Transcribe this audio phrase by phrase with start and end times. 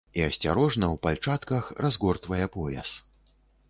[0.19, 3.01] І асцярожна, у пальчатках, разгортвае пояс.